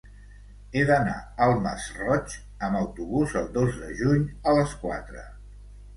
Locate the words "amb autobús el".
2.69-3.53